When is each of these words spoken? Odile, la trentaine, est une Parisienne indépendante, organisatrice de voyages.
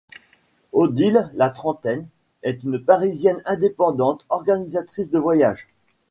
Odile, 0.73 1.29
la 1.35 1.49
trentaine, 1.51 2.07
est 2.41 2.63
une 2.63 2.79
Parisienne 2.83 3.39
indépendante, 3.45 4.25
organisatrice 4.29 5.11
de 5.11 5.19
voyages. 5.19 5.67